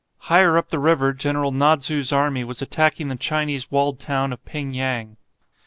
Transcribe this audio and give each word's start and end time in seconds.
Higher 0.17 0.57
up 0.57 0.69
the 0.69 0.79
river 0.79 1.13
General 1.13 1.51
Nodzu's 1.51 2.11
army 2.11 2.43
was 2.43 2.59
attacking 2.59 3.09
the 3.09 3.15
Chinese 3.15 3.69
walled 3.69 3.99
town 3.99 4.33
of 4.33 4.43
Ping 4.45 4.73
yang. 4.73 5.15